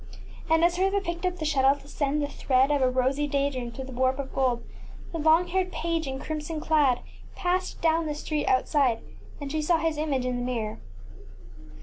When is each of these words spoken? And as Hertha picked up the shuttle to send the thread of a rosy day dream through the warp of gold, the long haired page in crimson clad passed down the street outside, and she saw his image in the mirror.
And 0.49 0.63
as 0.65 0.77
Hertha 0.77 0.99
picked 0.99 1.27
up 1.27 1.37
the 1.37 1.45
shuttle 1.45 1.75
to 1.75 1.87
send 1.87 2.23
the 2.23 2.27
thread 2.27 2.71
of 2.71 2.81
a 2.81 2.89
rosy 2.89 3.27
day 3.27 3.51
dream 3.51 3.69
through 3.71 3.85
the 3.85 3.91
warp 3.91 4.17
of 4.17 4.33
gold, 4.33 4.63
the 5.11 5.19
long 5.19 5.45
haired 5.49 5.71
page 5.71 6.07
in 6.07 6.17
crimson 6.17 6.59
clad 6.59 7.01
passed 7.35 7.79
down 7.81 8.07
the 8.07 8.15
street 8.15 8.47
outside, 8.47 9.03
and 9.39 9.51
she 9.51 9.61
saw 9.61 9.77
his 9.77 9.99
image 9.99 10.25
in 10.25 10.37
the 10.37 10.43
mirror. 10.43 10.79